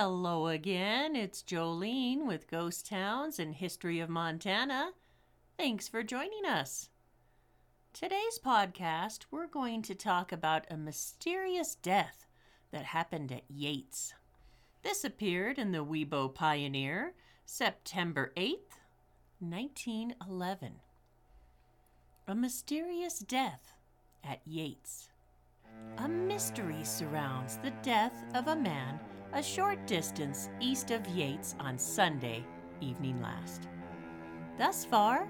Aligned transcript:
Hello 0.00 0.46
again, 0.46 1.16
it's 1.16 1.42
Jolene 1.42 2.24
with 2.24 2.48
Ghost 2.48 2.88
Towns 2.88 3.40
and 3.40 3.52
History 3.52 3.98
of 3.98 4.08
Montana. 4.08 4.92
Thanks 5.56 5.88
for 5.88 6.04
joining 6.04 6.46
us. 6.46 6.88
Today's 7.92 8.38
podcast, 8.38 9.24
we're 9.32 9.48
going 9.48 9.82
to 9.82 9.96
talk 9.96 10.30
about 10.30 10.68
a 10.70 10.76
mysterious 10.76 11.74
death 11.74 12.28
that 12.70 12.84
happened 12.84 13.32
at 13.32 13.42
Yates. 13.48 14.14
This 14.84 15.02
appeared 15.02 15.58
in 15.58 15.72
the 15.72 15.84
Wibaux 15.84 16.32
Pioneer, 16.32 17.14
September 17.44 18.32
8th, 18.36 18.78
1911. 19.40 20.74
A 22.28 22.34
mysterious 22.36 23.18
death 23.18 23.74
at 24.22 24.42
Yates. 24.46 25.08
A 25.96 26.06
mystery 26.06 26.84
surrounds 26.84 27.56
the 27.56 27.72
death 27.82 28.14
of 28.36 28.46
a 28.46 28.54
man 28.54 29.00
a 29.34 29.42
short 29.42 29.86
distance 29.86 30.48
east 30.58 30.90
of 30.90 31.06
Yates 31.08 31.54
on 31.60 31.78
Sunday 31.78 32.42
evening 32.80 33.20
last. 33.20 33.68
Thus 34.56 34.84
far, 34.84 35.28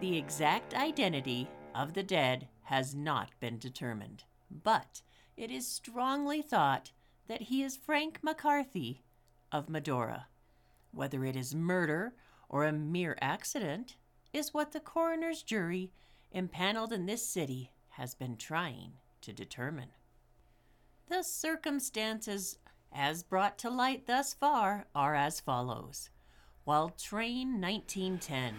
the 0.00 0.16
exact 0.16 0.74
identity 0.74 1.48
of 1.74 1.94
the 1.94 2.02
dead 2.02 2.48
has 2.64 2.94
not 2.94 3.30
been 3.38 3.58
determined, 3.58 4.24
but 4.50 5.02
it 5.36 5.50
is 5.50 5.66
strongly 5.68 6.42
thought 6.42 6.90
that 7.28 7.42
he 7.42 7.62
is 7.62 7.76
Frank 7.76 8.18
McCarthy 8.22 9.02
of 9.52 9.68
Medora. 9.68 10.26
Whether 10.90 11.24
it 11.24 11.36
is 11.36 11.54
murder 11.54 12.14
or 12.48 12.64
a 12.64 12.72
mere 12.72 13.16
accident 13.20 13.96
is 14.32 14.52
what 14.52 14.72
the 14.72 14.80
coroner's 14.80 15.42
jury 15.42 15.92
impaneled 16.32 16.92
in 16.92 17.06
this 17.06 17.26
city 17.26 17.70
has 17.90 18.14
been 18.14 18.36
trying 18.36 18.94
to 19.20 19.32
determine. 19.32 19.90
The 21.08 21.22
circumstances 21.22 22.58
as 22.92 23.22
brought 23.22 23.58
to 23.58 23.70
light 23.70 24.06
thus 24.06 24.34
far, 24.34 24.86
are 24.94 25.14
as 25.14 25.40
follows. 25.40 26.10
While 26.64 26.90
train 26.90 27.60
1910 27.60 28.54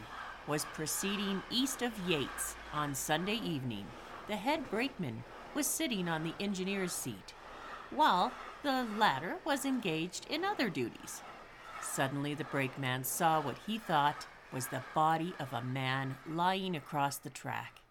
was 0.48 0.66
proceeding 0.66 1.44
east 1.52 1.82
of 1.82 1.92
Yates 2.08 2.56
on 2.74 2.96
Sunday 2.96 3.40
evening, 3.44 3.86
the 4.28 4.36
head 4.36 4.70
brakeman 4.70 5.24
was 5.54 5.68
sitting 5.68 6.08
on 6.08 6.24
the 6.24 6.34
engineer's 6.40 6.94
seat, 6.94 7.34
while 7.90 8.32
the 8.64 8.88
latter 8.98 9.38
was 9.46 9.66
engaged 9.66 10.26
in 10.30 10.44
other 10.44 10.70
duties. 10.70 11.22
Suddenly, 11.82 12.34
the 12.34 12.44
brakeman 12.46 13.04
saw 13.04 13.42
what 13.42 13.58
he 13.66 13.78
thought 13.78 14.28
was 14.52 14.68
the 14.68 14.84
body 14.94 15.34
of 15.40 15.54
a 15.54 15.62
man 15.62 16.18
lying 16.28 16.76
across 16.76 17.18
the 17.18 17.30
track. 17.30 17.82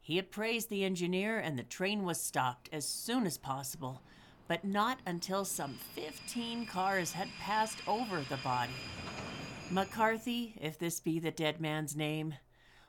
He 0.00 0.18
appraised 0.18 0.70
the 0.70 0.84
engineer, 0.84 1.38
and 1.38 1.58
the 1.58 1.62
train 1.62 2.04
was 2.04 2.20
stopped 2.20 2.68
as 2.72 2.86
soon 2.86 3.26
as 3.26 3.38
possible 3.38 4.02
but 4.48 4.64
not 4.64 4.98
until 5.06 5.44
some 5.44 5.74
15 5.94 6.66
cars 6.66 7.12
had 7.12 7.28
passed 7.38 7.78
over 7.86 8.22
the 8.22 8.38
body. 8.38 8.72
McCarthy, 9.70 10.54
if 10.58 10.78
this 10.78 10.98
be 10.98 11.18
the 11.18 11.30
dead 11.30 11.60
man's 11.60 11.94
name, 11.94 12.34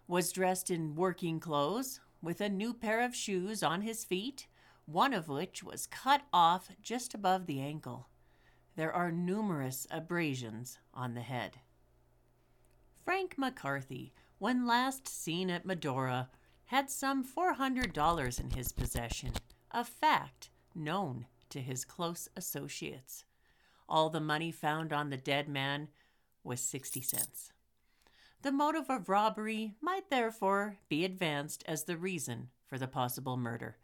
was 0.08 0.32
dressed 0.32 0.72
in 0.72 0.96
working 0.96 1.40
clothes 1.40 2.00
with 2.22 2.40
a 2.40 2.50
new 2.50 2.74
pair 2.74 3.02
of 3.02 3.14
shoes 3.14 3.62
on 3.62 3.82
his 3.82 4.06
feet, 4.06 4.48
one 4.86 5.14
of 5.14 5.28
which 5.28 5.62
was 5.62 5.86
cut 5.86 6.22
off 6.32 6.70
just 6.82 7.14
above 7.14 7.46
the 7.46 7.60
ankle. 7.60 8.08
There 8.78 8.94
are 8.94 9.12
numerous 9.12 9.86
abrasions 9.92 10.80
on 10.94 11.14
the 11.14 11.22
head. 11.22 11.58
Frank 13.04 13.38
McCarthy, 13.38 14.14
when 14.38 14.66
last 14.66 15.08
seen 15.08 15.50
at 15.50 15.66
Medora, 15.66 16.30
had 16.68 16.90
some 16.90 17.26
$400 17.26 18.40
in 18.40 18.52
his 18.52 18.72
possession, 18.72 19.32
a 19.72 19.84
fact 19.84 20.50
known 20.74 21.26
to 21.50 21.62
his 21.62 21.86
close 21.86 22.28
associates. 22.36 23.26
All 23.88 24.10
the 24.10 24.20
money 24.20 24.52
found 24.52 24.94
on 24.94 25.10
the 25.10 25.18
dead 25.18 25.48
man 25.50 25.90
was 26.44 26.62
60 26.62 27.02
cents. 27.02 27.52
The 28.42 28.52
motive 28.52 28.90
of 28.90 29.10
robbery 29.10 29.74
might 29.82 30.10
therefore 30.10 30.78
be 30.88 31.04
advanced 31.04 31.64
as 31.68 31.84
the 31.84 31.98
reason 31.98 32.50
for 32.68 32.78
the 32.78 32.88
possible 32.88 33.36
murder, 33.36 33.78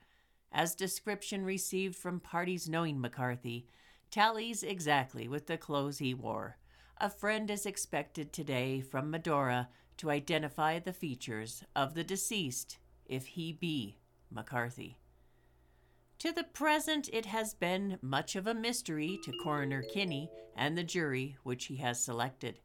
as 0.51 0.75
description 0.75 1.43
received 1.43 1.95
from 1.95 2.19
parties 2.19 2.69
knowing 2.69 3.01
McCarthy 3.01 3.67
tallies 4.11 4.63
exactly 4.63 5.27
with 5.27 5.47
the 5.47 5.57
clothes 5.57 5.97
he 5.97 6.13
wore. 6.13 6.57
A 6.99 7.09
friend 7.09 7.51
is 7.51 7.65
expected 7.65 8.31
today 8.31 8.79
from 8.79 9.11
Medora 9.11 9.67
to 9.97 10.09
identify 10.09 10.79
the 10.79 10.93
features 10.93 11.63
of 11.75 11.93
the 11.93 12.03
deceased 12.03 12.77
if 13.05 13.25
he 13.25 13.51
be 13.51 13.97
McCarthy. 14.31 14.97
To 16.19 16.31
the 16.31 16.43
present, 16.43 17.09
it 17.11 17.25
has 17.25 17.53
been 17.53 17.99
much 18.01 18.35
of 18.35 18.47
a 18.47 18.53
mystery 18.53 19.19
to 19.23 19.33
Coroner 19.43 19.83
Kinney 19.83 20.29
and 20.55 20.77
the 20.77 20.83
jury 20.83 21.37
which 21.43 21.65
he 21.65 21.75
has 21.77 22.03
selected. 22.03 22.59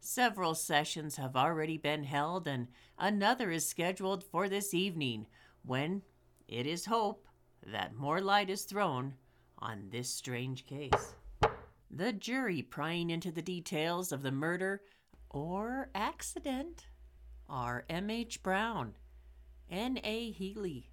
Several 0.00 0.54
sessions 0.54 1.16
have 1.16 1.36
already 1.36 1.76
been 1.76 2.04
held, 2.04 2.46
and 2.46 2.68
another 2.98 3.50
is 3.50 3.68
scheduled 3.68 4.22
for 4.22 4.48
this 4.48 4.72
evening, 4.72 5.26
when 5.64 6.02
it 6.46 6.66
is 6.66 6.86
hope 6.86 7.26
that 7.66 7.94
more 7.94 8.20
light 8.20 8.48
is 8.48 8.62
thrown 8.62 9.14
on 9.58 9.88
this 9.90 10.08
strange 10.08 10.64
case. 10.64 11.16
The 11.90 12.12
jury 12.12 12.62
prying 12.62 13.10
into 13.10 13.32
the 13.32 13.42
details 13.42 14.12
of 14.12 14.22
the 14.22 14.30
murder 14.30 14.82
or 15.30 15.90
accident 15.94 16.86
are 17.48 17.84
M. 17.90 18.08
H. 18.08 18.42
Brown, 18.42 18.94
N. 19.68 19.98
A. 20.04 20.30
Healy, 20.30 20.90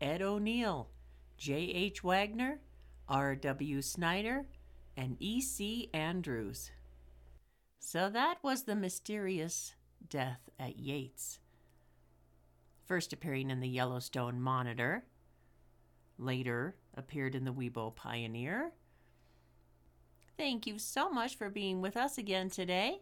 Ed 0.00 0.22
O'Neill, 0.22 0.88
J.H. 1.38 2.02
Wagner, 2.02 2.60
R.W. 3.08 3.80
Snyder, 3.80 4.46
and 4.96 5.16
E.C. 5.20 5.88
Andrews. 5.94 6.72
So 7.78 8.10
that 8.10 8.38
was 8.42 8.64
the 8.64 8.74
mysterious 8.74 9.74
death 10.10 10.50
at 10.58 10.78
Yates. 10.78 11.38
First 12.84 13.12
appearing 13.12 13.50
in 13.50 13.60
the 13.60 13.68
Yellowstone 13.68 14.40
Monitor, 14.40 15.04
later 16.18 16.74
appeared 16.96 17.36
in 17.36 17.44
the 17.44 17.52
Wibaux 17.52 17.94
Pioneer. 17.94 18.72
Thank 20.36 20.66
you 20.66 20.78
so 20.78 21.08
much 21.08 21.36
for 21.36 21.50
being 21.50 21.80
with 21.80 21.96
us 21.96 22.18
again 22.18 22.50
today. 22.50 23.00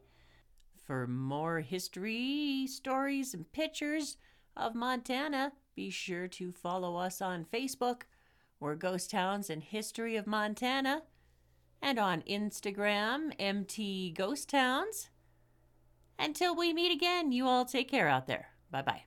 For 0.84 1.06
more 1.06 1.60
history, 1.60 2.66
stories, 2.66 3.32
and 3.32 3.50
pictures 3.52 4.18
of 4.56 4.74
Montana, 4.74 5.52
be 5.74 5.90
sure 5.90 6.28
to 6.28 6.52
follow 6.52 6.96
us 6.96 7.20
on 7.20 7.44
Facebook 7.44 8.02
we're 8.58 8.74
Ghost 8.74 9.10
Towns 9.10 9.50
and 9.50 9.62
History 9.62 10.16
of 10.16 10.26
Montana. 10.26 11.02
And 11.82 11.98
on 11.98 12.22
Instagram, 12.22 13.32
MT 13.38 14.12
Ghost 14.12 14.48
Towns. 14.48 15.10
Until 16.18 16.56
we 16.56 16.72
meet 16.72 16.92
again, 16.92 17.32
you 17.32 17.46
all 17.46 17.64
take 17.64 17.90
care 17.90 18.08
out 18.08 18.26
there. 18.26 18.48
Bye 18.70 18.82
bye. 18.82 19.02